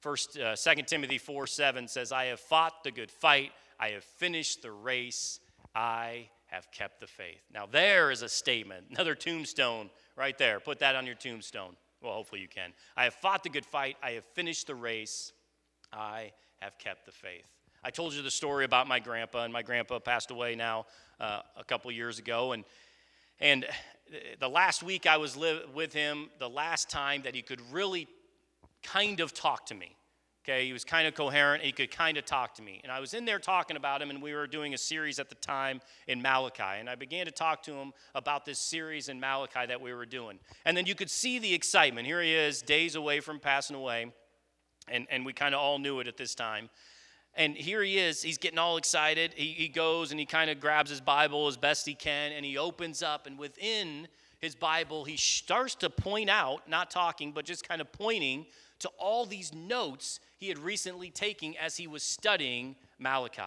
[0.00, 4.04] First, uh, 2 Timothy 4 7 says, I have fought the good fight, I have
[4.04, 5.40] finished the race,
[5.74, 7.42] I have kept the faith.
[7.52, 10.60] Now, there is a statement, another tombstone right there.
[10.60, 11.76] Put that on your tombstone.
[12.02, 12.72] Well, hopefully you can.
[12.96, 13.96] I have fought the good fight.
[14.02, 15.32] I have finished the race.
[15.92, 17.44] I have kept the faith.
[17.86, 20.86] I told you the story about my grandpa, and my grandpa passed away now
[21.20, 22.50] uh, a couple years ago.
[22.50, 22.64] And,
[23.38, 23.64] and
[24.40, 28.08] the last week I was li- with him, the last time that he could really
[28.82, 29.94] kind of talk to me.
[30.44, 31.62] Okay, he was kind of coherent.
[31.62, 32.80] He could kind of talk to me.
[32.82, 35.28] And I was in there talking about him, and we were doing a series at
[35.28, 36.80] the time in Malachi.
[36.80, 40.06] And I began to talk to him about this series in Malachi that we were
[40.06, 40.40] doing.
[40.64, 42.04] And then you could see the excitement.
[42.04, 44.06] Here he is, days away from passing away.
[44.88, 46.68] And, and we kind of all knew it at this time.
[47.36, 49.34] And here he is, he's getting all excited.
[49.34, 52.44] He, he goes and he kind of grabs his Bible as best he can, and
[52.44, 57.44] he opens up, and within his Bible, he starts to point out, not talking, but
[57.44, 58.46] just kind of pointing
[58.78, 63.42] to all these notes he had recently taken as he was studying Malachi.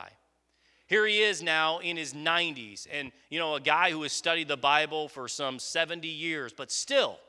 [0.87, 4.47] Here he is now in his 90s, and you know, a guy who has studied
[4.47, 7.19] the Bible for some 70 years, but still,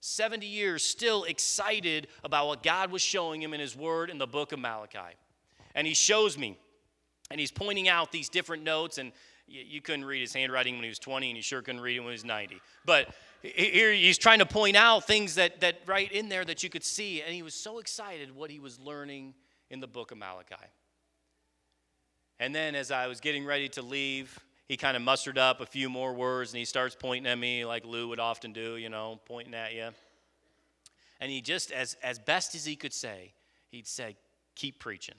[0.00, 4.26] 70 years, still excited about what God was showing him in his word in the
[4.26, 5.16] book of Malachi.
[5.74, 6.58] And he shows me,
[7.30, 9.12] and he's pointing out these different notes, and
[9.46, 12.00] you couldn't read his handwriting when he was 20, and you sure couldn't read it
[12.00, 12.60] when he was 90.
[12.84, 13.08] But
[13.42, 16.84] here he's trying to point out things that, that right in there that you could
[16.84, 19.34] see and he was so excited what he was learning
[19.70, 20.54] in the book of malachi.
[22.38, 25.66] And then as i was getting ready to leave he kind of mustered up a
[25.66, 28.88] few more words and he starts pointing at me like lou would often do you
[28.88, 29.88] know pointing at you
[31.20, 33.32] and he just as, as best as he could say
[33.68, 34.16] he'd say
[34.54, 35.16] keep preaching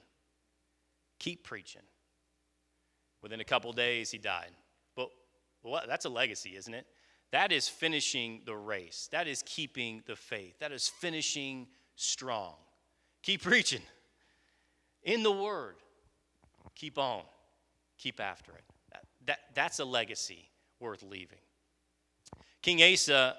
[1.23, 1.81] keep preaching
[3.21, 4.51] within a couple days he died
[4.95, 5.09] but
[5.63, 6.85] well, that's a legacy isn't it
[7.33, 9.09] that is finishing the race.
[9.11, 10.59] That is keeping the faith.
[10.59, 12.53] That is finishing strong.
[13.23, 13.81] Keep preaching
[15.01, 15.77] in the word.
[16.75, 17.23] Keep on.
[17.97, 18.63] Keep after it.
[18.91, 20.47] That, that, that's a legacy
[20.79, 21.39] worth leaving.
[22.61, 23.35] King Asa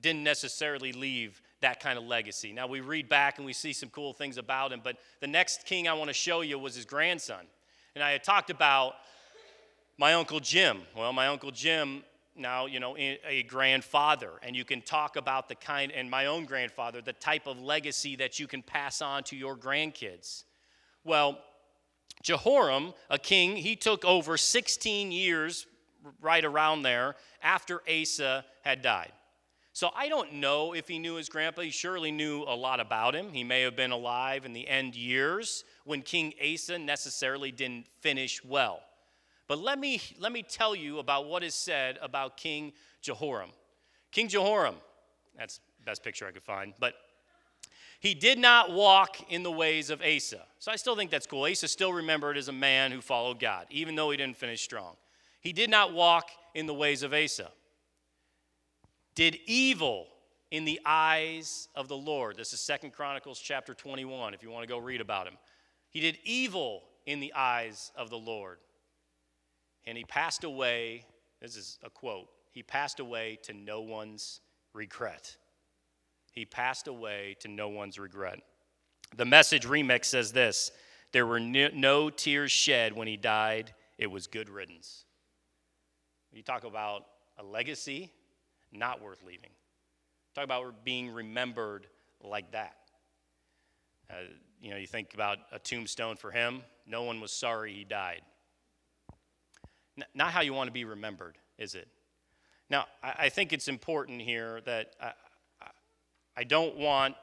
[0.00, 2.52] didn't necessarily leave that kind of legacy.
[2.52, 5.64] Now we read back and we see some cool things about him, but the next
[5.64, 7.46] king I want to show you was his grandson.
[7.94, 8.94] And I had talked about
[9.96, 10.82] my uncle Jim.
[10.94, 12.04] Well, my uncle Jim
[12.36, 16.44] now, you know, a grandfather, and you can talk about the kind, and my own
[16.44, 20.44] grandfather, the type of legacy that you can pass on to your grandkids.
[21.04, 21.38] Well,
[22.22, 25.66] Jehoram, a king, he took over 16 years,
[26.20, 29.12] right around there, after Asa had died.
[29.74, 31.62] So I don't know if he knew his grandpa.
[31.62, 33.32] He surely knew a lot about him.
[33.32, 38.42] He may have been alive in the end years when King Asa necessarily didn't finish
[38.44, 38.80] well.
[39.48, 43.50] But let me, let me tell you about what is said about King Jehoram.
[44.12, 44.76] King Jehoram,
[45.36, 46.94] that's the best picture I could find, but
[47.98, 50.42] he did not walk in the ways of Asa.
[50.60, 51.50] So I still think that's cool.
[51.50, 54.94] Asa still remembered as a man who followed God, even though he didn't finish strong.
[55.40, 57.50] He did not walk in the ways of Asa.
[59.14, 60.08] Did evil
[60.50, 62.36] in the eyes of the Lord.
[62.36, 65.34] This is Second Chronicles chapter 21, if you want to go read about him.
[65.88, 68.58] He did evil in the eyes of the Lord.
[69.86, 71.06] And he passed away,
[71.40, 74.40] this is a quote, he passed away to no one's
[74.72, 75.36] regret.
[76.32, 78.40] He passed away to no one's regret.
[79.16, 80.72] The message remix says this
[81.12, 85.04] There were no tears shed when he died, it was good riddance.
[86.32, 87.06] You talk about
[87.38, 88.10] a legacy
[88.74, 89.50] not worth leaving.
[90.34, 91.86] Talk about being remembered
[92.22, 92.76] like that.
[94.10, 94.14] Uh,
[94.60, 98.22] you know, you think about a tombstone for him, no one was sorry he died
[100.14, 101.88] not how you want to be remembered, is it?
[102.70, 105.12] Now, I think it's important here that I,
[106.36, 107.14] I don't want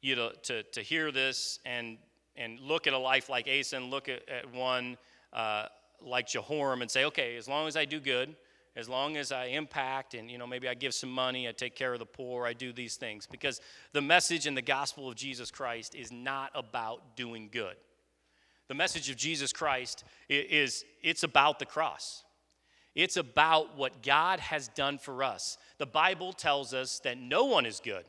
[0.00, 1.98] you to, to, to hear this and,
[2.36, 4.96] and look at a life like Asa and look at, at one
[5.32, 5.66] uh,
[6.00, 8.36] like Jehoram and say, okay, as long as I do good,
[8.78, 11.74] as long as I impact and you know maybe I give some money, I take
[11.74, 13.60] care of the poor, I do these things because
[13.92, 17.74] the message in the gospel of Jesus Christ is not about doing good.
[18.68, 22.22] The message of Jesus Christ is it's about the cross.
[22.94, 25.58] It's about what God has done for us.
[25.78, 28.04] The Bible tells us that no one is good.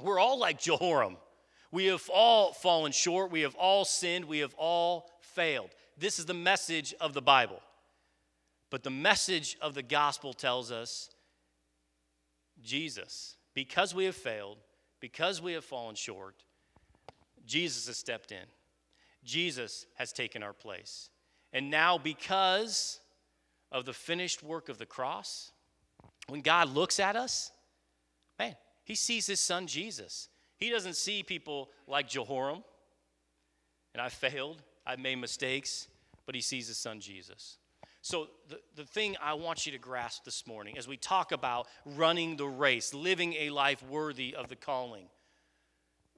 [0.00, 1.16] We're all like Jehoram.
[1.72, 3.32] We have all fallen short.
[3.32, 4.26] We have all sinned.
[4.26, 5.70] We have all failed.
[5.98, 7.60] This is the message of the Bible.
[8.72, 11.10] But the message of the gospel tells us
[12.62, 14.56] Jesus, because we have failed,
[14.98, 16.42] because we have fallen short,
[17.44, 18.46] Jesus has stepped in.
[19.24, 21.10] Jesus has taken our place.
[21.52, 23.00] And now, because
[23.70, 25.52] of the finished work of the cross,
[26.28, 27.52] when God looks at us,
[28.38, 30.30] man, he sees his son Jesus.
[30.56, 32.64] He doesn't see people like Jehoram,
[33.92, 35.88] and I failed, I've made mistakes,
[36.24, 37.58] but he sees his son Jesus.
[38.04, 41.68] So, the, the thing I want you to grasp this morning as we talk about
[41.84, 45.06] running the race, living a life worthy of the calling,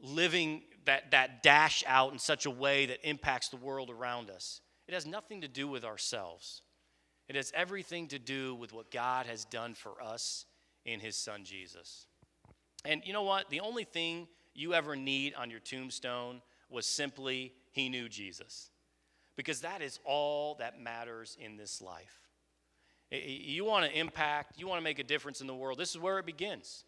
[0.00, 4.62] living that, that dash out in such a way that impacts the world around us,
[4.88, 6.62] it has nothing to do with ourselves.
[7.28, 10.46] It has everything to do with what God has done for us
[10.86, 12.06] in His Son Jesus.
[12.86, 13.50] And you know what?
[13.50, 18.70] The only thing you ever need on your tombstone was simply, He knew Jesus.
[19.36, 22.20] Because that is all that matters in this life.
[23.10, 25.78] You want to impact, you want to make a difference in the world.
[25.78, 26.84] This is where it begins.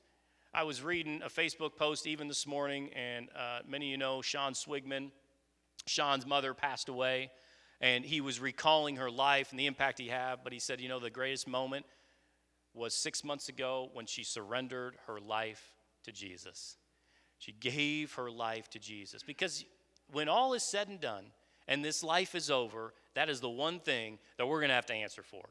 [0.54, 4.22] I was reading a Facebook post even this morning, and uh, many of you know
[4.22, 5.10] Sean Swigman.
[5.86, 7.30] Sean's mother passed away,
[7.80, 10.36] and he was recalling her life and the impact he had.
[10.42, 11.84] But he said, you know, the greatest moment
[12.74, 16.76] was six months ago when she surrendered her life to Jesus.
[17.38, 19.22] She gave her life to Jesus.
[19.22, 19.64] Because
[20.10, 21.26] when all is said and done
[21.68, 24.86] and this life is over, that is the one thing that we're going to have
[24.86, 25.44] to answer for.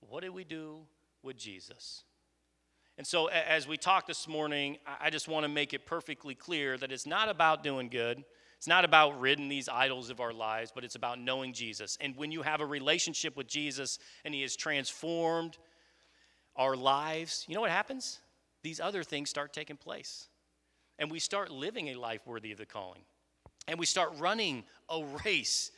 [0.00, 0.80] What did we do
[1.22, 2.04] with Jesus?
[2.96, 6.76] And so, as we talk this morning, I just want to make it perfectly clear
[6.78, 8.24] that it's not about doing good.
[8.56, 11.96] It's not about ridding these idols of our lives, but it's about knowing Jesus.
[12.00, 15.58] And when you have a relationship with Jesus and He has transformed
[16.56, 18.18] our lives, you know what happens?
[18.64, 20.26] These other things start taking place.
[20.98, 23.02] And we start living a life worthy of the calling.
[23.68, 25.70] And we start running a race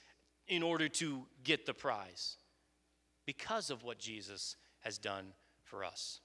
[0.46, 2.36] in order to get the prize
[3.26, 5.26] because of what Jesus has done
[5.64, 6.20] for us.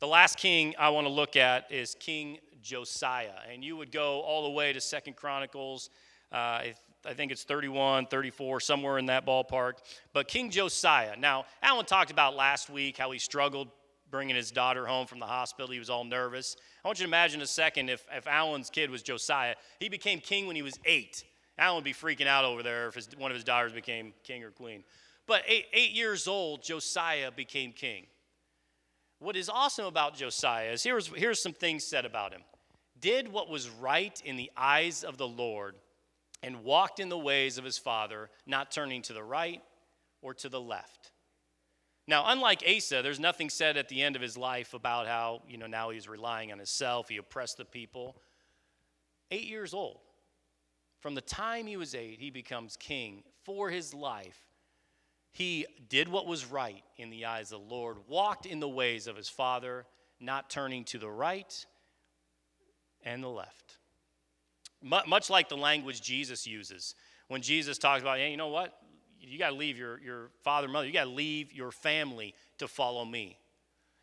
[0.00, 3.38] The last king I want to look at is King Josiah.
[3.50, 5.90] And you would go all the way to Second Chronicles.
[6.32, 9.74] Uh, I, I think it's 31, 34, somewhere in that ballpark.
[10.12, 11.16] But King Josiah.
[11.16, 13.68] Now, Alan talked about last week how he struggled
[14.10, 15.70] bringing his daughter home from the hospital.
[15.70, 16.56] He was all nervous.
[16.84, 19.54] I want you to imagine a second if, if Alan's kid was Josiah.
[19.80, 21.24] He became king when he was eight.
[21.58, 24.44] Alan would be freaking out over there if his, one of his daughters became king
[24.44, 24.84] or queen.
[25.26, 28.06] But eight, eight years old, Josiah became king.
[29.18, 32.42] What is awesome about Josiah is here's, here's some things said about him
[32.98, 35.74] did what was right in the eyes of the Lord
[36.42, 39.62] and walked in the ways of his father, not turning to the right
[40.22, 41.12] or to the left.
[42.08, 45.58] Now, unlike Asa, there's nothing said at the end of his life about how, you
[45.58, 48.16] know, now he's relying on himself, he oppressed the people.
[49.30, 49.98] Eight years old.
[51.00, 54.46] From the time he was eight, he becomes king for his life
[55.36, 59.06] he did what was right in the eyes of the Lord, walked in the ways
[59.06, 59.84] of his father,
[60.18, 61.66] not turning to the right
[63.04, 63.76] and the left.
[64.80, 66.94] Much like the language Jesus uses.
[67.28, 68.78] When Jesus talks about, hey, you know what?
[69.20, 72.34] You got to leave your, your father, and mother, you got to leave your family
[72.58, 73.38] to follow me.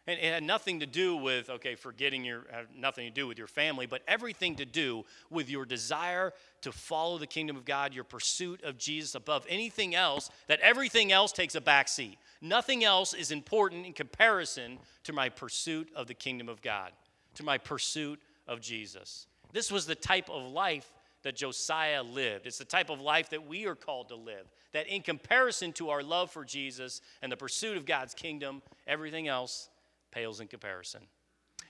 [0.05, 2.43] And it had nothing to do with, okay, forgetting your,
[2.75, 7.17] nothing to do with your family, but everything to do with your desire to follow
[7.17, 11.55] the kingdom of God, your pursuit of Jesus above anything else, that everything else takes
[11.55, 12.17] a back seat.
[12.41, 16.91] Nothing else is important in comparison to my pursuit of the kingdom of God,
[17.35, 19.27] to my pursuit of Jesus.
[19.53, 20.91] This was the type of life
[21.23, 22.45] that Josiah lived.
[22.45, 24.45] It's the type of life that we are called to live.
[24.73, 29.27] That in comparison to our love for Jesus and the pursuit of God's kingdom, everything
[29.27, 29.69] else
[30.11, 31.01] pales in comparison.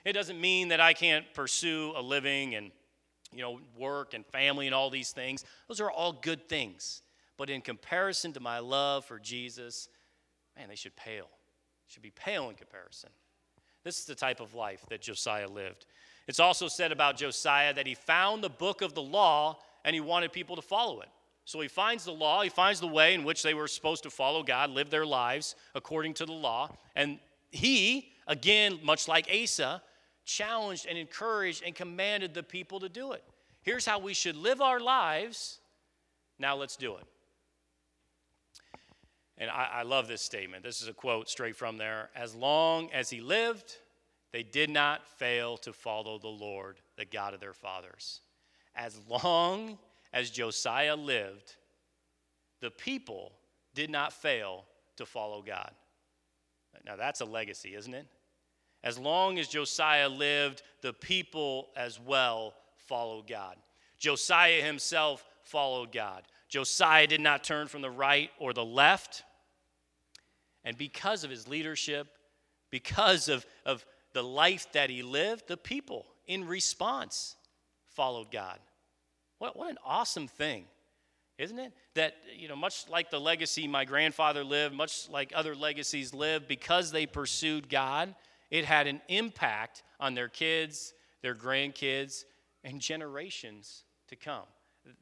[0.05, 2.71] It doesn't mean that I can't pursue a living and
[3.31, 5.45] you know work and family and all these things.
[5.67, 7.01] Those are all good things.
[7.37, 9.89] But in comparison to my love for Jesus,
[10.55, 11.29] man, they should pale.
[11.87, 13.09] Should be pale in comparison.
[13.83, 15.85] This is the type of life that Josiah lived.
[16.27, 19.99] It's also said about Josiah that he found the book of the law and he
[19.99, 21.09] wanted people to follow it.
[21.45, 24.09] So he finds the law, he finds the way in which they were supposed to
[24.09, 27.19] follow God, live their lives according to the law, and
[27.51, 29.81] he again, much like Asa,
[30.25, 33.23] challenged and encouraged and commanded the people to do it.
[33.61, 35.59] Here's how we should live our lives.
[36.39, 37.03] Now let's do it.
[39.37, 40.63] And I, I, love this statement.
[40.63, 42.09] This is a quote straight from there.
[42.15, 43.77] As long as he lived,
[44.33, 48.19] they did not fail to follow the Lord, the God of their fathers.
[48.75, 49.77] As long
[50.11, 51.55] as Josiah lived,
[52.59, 53.31] the people
[53.75, 54.65] did not fail
[54.97, 55.71] to follow God.
[56.85, 58.07] Now that's a legacy, isn't it?
[58.83, 63.55] As long as Josiah lived, the people as well followed God.
[63.97, 66.23] Josiah himself followed God.
[66.49, 69.23] Josiah did not turn from the right or the left.
[70.65, 72.07] And because of his leadership,
[72.69, 77.35] because of, of the life that he lived, the people in response
[77.89, 78.59] followed God.
[79.39, 80.65] What, what an awesome thing
[81.37, 81.73] isn't it?
[81.95, 86.47] That, you know, much like the legacy my grandfather lived, much like other legacies lived,
[86.47, 88.13] because they pursued God,
[88.51, 92.23] it had an impact on their kids, their grandkids,
[92.63, 94.45] and generations to come.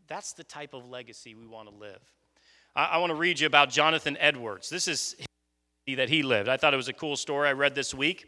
[0.08, 2.02] That's the type of legacy we want to live.
[2.76, 4.70] I, I want to read you about Jonathan Edwards.
[4.70, 5.16] This is
[5.96, 6.48] that he lived.
[6.48, 8.26] I thought it was a cool story I read this week.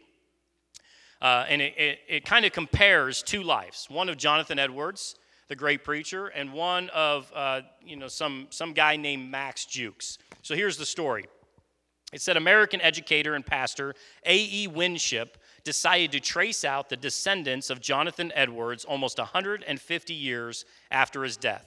[1.24, 5.16] Uh, and it, it, it kind of compares two lives one of Jonathan Edwards,
[5.48, 10.18] the great preacher, and one of uh, you know, some, some guy named Max Jukes.
[10.42, 11.24] So here's the story.
[12.12, 13.94] It said American educator and pastor
[14.26, 14.66] A.E.
[14.66, 21.38] Winship decided to trace out the descendants of Jonathan Edwards almost 150 years after his
[21.38, 21.66] death.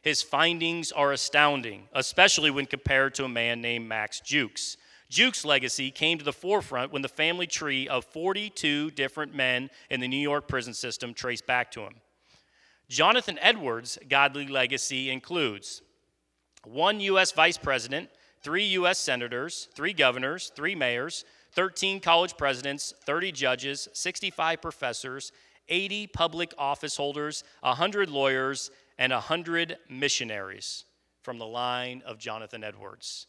[0.00, 4.78] His findings are astounding, especially when compared to a man named Max Jukes.
[5.14, 10.00] Jukes' legacy came to the forefront when the family tree of 42 different men in
[10.00, 11.94] the New York prison system traced back to him.
[12.88, 15.82] Jonathan Edwards' godly legacy includes
[16.64, 17.30] one U.S.
[17.30, 18.10] vice president,
[18.42, 18.98] three U.S.
[18.98, 25.30] senators, three governors, three mayors, 13 college presidents, 30 judges, 65 professors,
[25.68, 30.86] 80 public office holders, 100 lawyers, and 100 missionaries
[31.22, 33.28] from the line of Jonathan Edwards.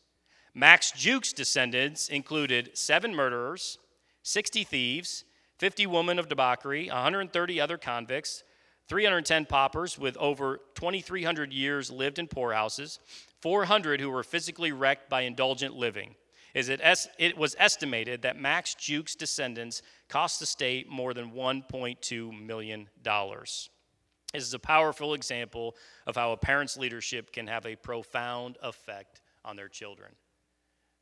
[0.58, 3.78] Max Jukes' descendants included seven murderers,
[4.24, 5.26] 60 thieves,
[5.60, 8.42] 50 women of debauchery, 130 other convicts,
[8.88, 13.00] 310 paupers with over 2,300 years lived in poorhouses,
[13.42, 16.16] 400 who were physically wrecked by indulgent living.
[16.54, 22.88] It was estimated that Max Jukes' descendants cost the state more than $1.2 million.
[23.04, 25.76] This is a powerful example
[26.08, 30.14] of how a parent's leadership can have a profound effect on their children.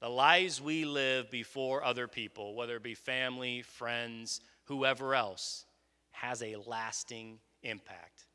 [0.04, 5.64] The lives we live before other people, whether it be family, friends, whoever else,
[6.12, 8.26] has a lasting impact.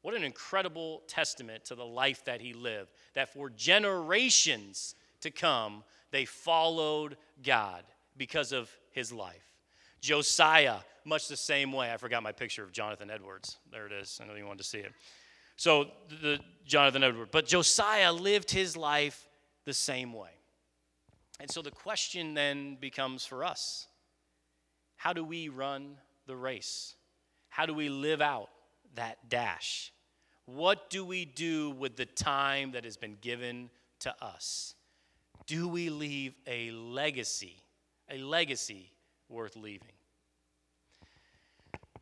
[0.00, 5.84] What an incredible testament to the life that he lived, that for generations to come,
[6.12, 7.84] they followed God
[8.16, 9.52] because of his life.
[10.00, 11.92] Josiah, much the same way.
[11.92, 13.58] I forgot my picture of Jonathan Edwards.
[13.70, 14.18] There it is.
[14.22, 14.92] I know you wanted to see it.
[15.56, 15.90] So,
[16.22, 17.28] the Jonathan Edwards.
[17.30, 19.28] But Josiah lived his life
[19.66, 20.30] the same way.
[21.40, 23.86] And so the question then becomes for us
[24.96, 26.96] how do we run the race?
[27.48, 28.48] How do we live out
[28.96, 29.92] that dash?
[30.46, 33.70] What do we do with the time that has been given
[34.00, 34.74] to us?
[35.46, 37.62] Do we leave a legacy,
[38.10, 38.90] a legacy
[39.28, 39.92] worth leaving?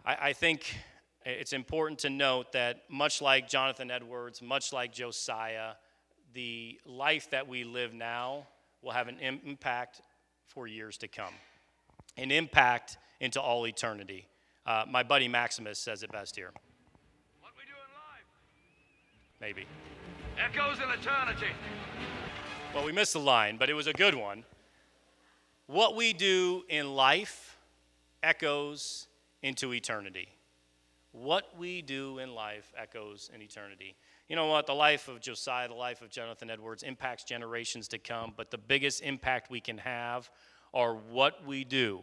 [0.07, 0.75] I, I think
[1.27, 5.73] it's important to note that much like Jonathan Edwards, much like Josiah,
[6.33, 8.47] the life that we live now
[8.83, 10.01] will have an impact
[10.47, 11.35] for years to come,
[12.17, 14.27] an impact into all eternity.
[14.65, 16.51] Uh, my buddy Maximus says it best here.
[17.41, 18.27] What we do in life
[19.41, 19.67] Maybe.
[20.39, 21.53] echoes in eternity.
[22.75, 24.45] Well, we missed the line, but it was a good one.
[25.67, 27.59] What we do in life
[28.23, 29.09] echoes
[29.43, 30.29] into eternity.
[31.13, 33.97] What we do in life echoes in eternity.
[34.29, 34.67] You know what?
[34.67, 38.59] The life of Josiah, the life of Jonathan Edwards impacts generations to come, but the
[38.59, 40.29] biggest impact we can have
[40.75, 42.03] are what we do.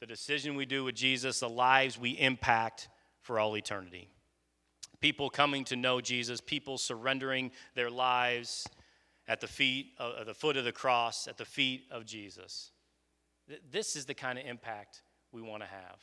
[0.00, 2.88] The decision we do with Jesus, the lives we impact
[3.20, 4.08] for all eternity.
[5.00, 8.66] People coming to know Jesus, people surrendering their lives
[9.26, 12.70] at the feet of the foot of the cross, at the feet of Jesus.
[13.70, 16.00] This is the kind of impact we want to have.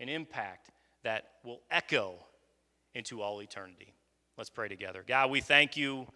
[0.00, 0.70] An impact
[1.04, 2.16] that will echo
[2.94, 3.94] into all eternity.
[4.38, 5.04] Let's pray together.
[5.04, 6.06] God, we thank you.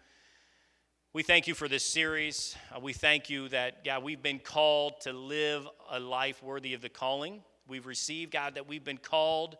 [1.11, 2.55] We thank you for this series.
[2.73, 6.81] Uh, we thank you that, God, we've been called to live a life worthy of
[6.81, 8.31] the calling we've received.
[8.31, 9.57] God, that we've been called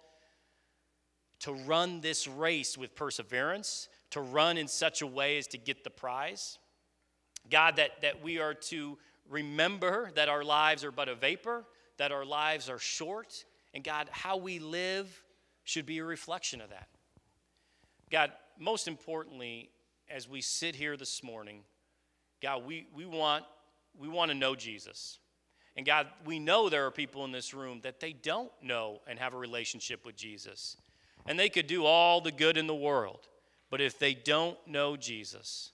[1.42, 5.84] to run this race with perseverance, to run in such a way as to get
[5.84, 6.58] the prize.
[7.52, 8.98] God, that, that we are to
[9.30, 11.66] remember that our lives are but a vapor,
[11.98, 13.44] that our lives are short,
[13.74, 15.22] and God, how we live
[15.66, 16.88] should be a reflection of that.
[18.10, 19.70] God, most importantly,
[20.10, 21.62] as we sit here this morning,
[22.42, 23.46] God, we, we, want,
[23.98, 25.20] we want to know Jesus.
[25.76, 29.18] And God, we know there are people in this room that they don't know and
[29.18, 30.78] have a relationship with Jesus.
[31.26, 33.28] And they could do all the good in the world.
[33.72, 35.72] But if they don't know Jesus,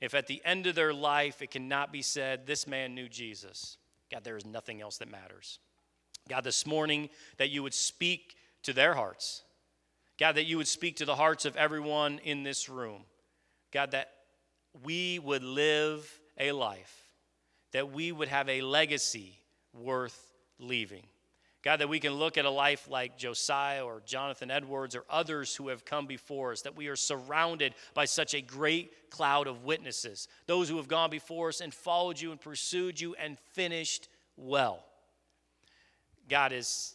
[0.00, 3.78] if at the end of their life it cannot be said, this man knew Jesus,
[4.12, 5.58] God, there is nothing else that matters.
[6.28, 7.08] God, this morning,
[7.38, 9.42] that you would speak to their hearts.
[10.20, 13.04] God, that you would speak to the hearts of everyone in this room.
[13.72, 14.12] God, that
[14.84, 16.06] we would live
[16.38, 16.94] a life,
[17.72, 19.40] that we would have a legacy
[19.72, 21.04] worth leaving.
[21.62, 25.56] God, that we can look at a life like Josiah or Jonathan Edwards or others
[25.56, 29.64] who have come before us, that we are surrounded by such a great cloud of
[29.64, 34.08] witnesses, those who have gone before us and followed you and pursued you and finished
[34.36, 34.84] well.
[36.28, 36.94] God is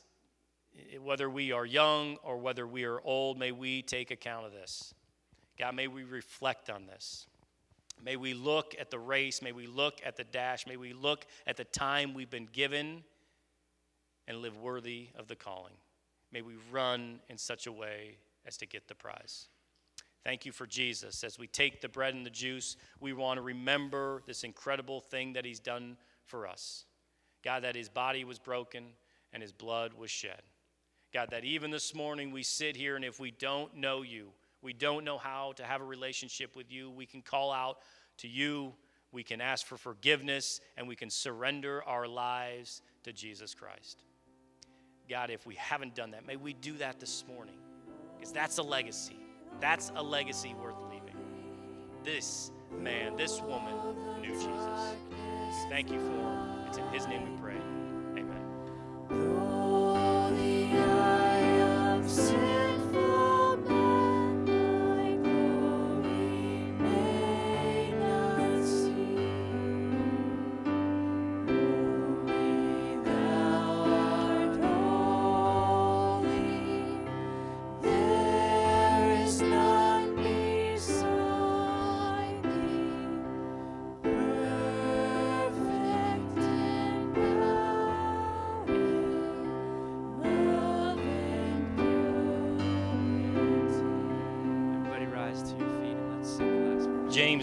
[1.01, 4.93] whether we are young or whether we are old, may we take account of this.
[5.57, 7.27] God, may we reflect on this.
[8.03, 9.41] May we look at the race.
[9.41, 10.67] May we look at the dash.
[10.67, 13.03] May we look at the time we've been given
[14.27, 15.73] and live worthy of the calling.
[16.31, 19.47] May we run in such a way as to get the prize.
[20.23, 21.23] Thank you for Jesus.
[21.23, 25.33] As we take the bread and the juice, we want to remember this incredible thing
[25.33, 26.85] that He's done for us.
[27.43, 28.85] God, that His body was broken
[29.31, 30.41] and His blood was shed.
[31.15, 34.27] God, that even this morning we sit here and if we don't know you,
[34.61, 37.77] we don't know how to have a relationship with you, we can call out
[38.17, 38.73] to you,
[39.13, 44.03] we can ask for forgiveness, and we can surrender our lives to Jesus Christ.
[45.09, 47.55] God, if we haven't done that, may we do that this morning
[48.17, 49.15] because that's a legacy.
[49.61, 51.15] That's a legacy worth leaving.
[52.03, 53.73] This man, this woman
[54.19, 54.97] knew Jesus.
[55.69, 56.65] Thank you for.
[56.67, 57.74] It's in his name we pray.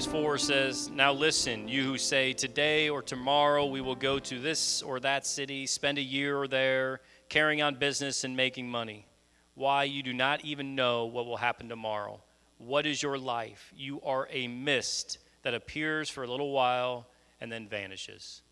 [0.03, 4.41] James 4 says, Now listen, you who say, Today or tomorrow we will go to
[4.41, 9.07] this or that city, spend a year or there, carrying on business and making money.
[9.55, 12.21] Why, you do not even know what will happen tomorrow.
[12.59, 13.73] What is your life?
[13.77, 17.07] You are a mist that appears for a little while
[17.41, 18.43] and then vanishes.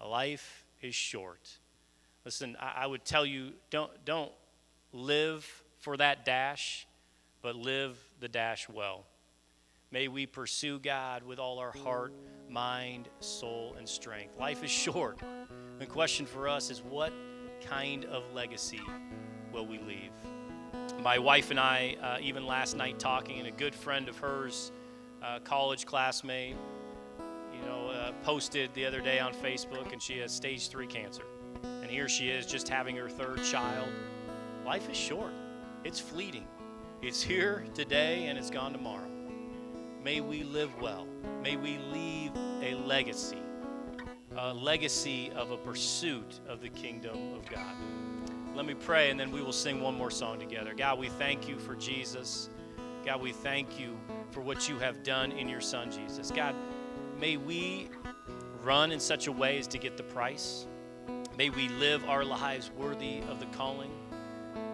[0.00, 1.50] Life is short.
[2.24, 4.30] Listen, I, I would tell you don't, don't
[4.92, 6.86] live for that dash,
[7.40, 9.04] but live the dash well.
[9.92, 12.14] May we pursue God with all our heart,
[12.48, 14.38] mind, soul, and strength.
[14.40, 15.18] Life is short.
[15.78, 17.12] The question for us is what
[17.62, 18.80] kind of legacy
[19.52, 20.12] will we leave?
[21.02, 24.72] My wife and I, uh, even last night, talking, and a good friend of hers,
[25.22, 26.56] uh, college classmate,
[27.52, 31.24] you know, uh, posted the other day on Facebook, and she has stage three cancer.
[31.62, 33.90] And here she is, just having her third child.
[34.64, 35.34] Life is short,
[35.84, 36.46] it's fleeting.
[37.02, 39.11] It's here today and it's gone tomorrow.
[40.04, 41.06] May we live well.
[41.44, 43.38] May we leave a legacy,
[44.36, 47.76] a legacy of a pursuit of the kingdom of God.
[48.56, 50.74] Let me pray and then we will sing one more song together.
[50.76, 52.50] God, we thank you for Jesus.
[53.06, 53.96] God, we thank you
[54.32, 56.32] for what you have done in your Son, Jesus.
[56.32, 56.56] God,
[57.20, 57.88] may we
[58.64, 60.66] run in such a way as to get the price.
[61.38, 63.92] May we live our lives worthy of the calling.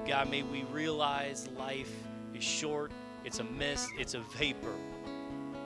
[0.07, 1.93] God, may we realize life
[2.35, 2.93] is short,
[3.25, 4.75] it's a mist, it's a vapor.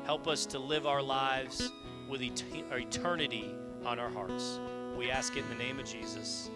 [0.04, 1.70] Help us to live our lives
[2.08, 2.42] with et-
[2.72, 4.58] eternity on our hearts.
[4.98, 6.50] We ask it in the name of Jesus.